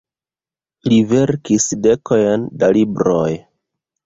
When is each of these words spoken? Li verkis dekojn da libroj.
Li 0.93 0.97
verkis 1.11 1.67
dekojn 1.83 2.49
da 2.65 2.71
libroj. 2.79 3.29